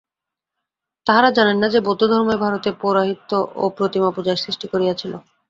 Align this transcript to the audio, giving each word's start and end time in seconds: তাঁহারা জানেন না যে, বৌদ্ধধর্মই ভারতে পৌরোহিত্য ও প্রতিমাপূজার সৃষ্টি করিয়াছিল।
তাঁহারা 1.07 1.29
জানেন 1.37 1.57
না 1.59 1.67
যে, 1.69 1.79
বৌদ্ধধর্মই 1.81 2.37
ভারতে 2.37 2.69
পৌরোহিত্য 2.81 3.31
ও 3.55 3.63
প্রতিমাপূজার 3.77 4.41
সৃষ্টি 4.43 4.65
করিয়াছিল। 4.67 5.13